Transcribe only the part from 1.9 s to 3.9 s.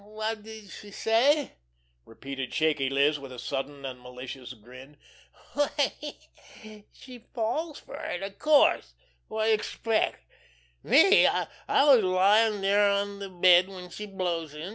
repeated Shaky Liz, with a sudden